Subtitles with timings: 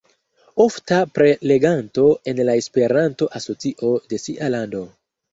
[0.63, 4.81] Ofta preleganto en la Esperanto-asocio de sia lando.